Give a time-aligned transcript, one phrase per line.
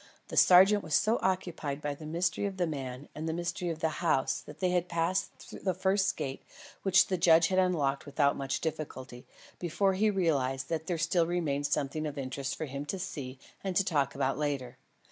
[0.29, 3.81] The sergeant was so occupied by the mystery of the man and the mystery of
[3.81, 6.41] the house that they had passed the first gate
[6.81, 9.27] (which the judge had unlocked without much difficulty)
[9.59, 13.75] before he realised that there still remained something of interest for him to see and
[13.75, 14.79] to talk about later.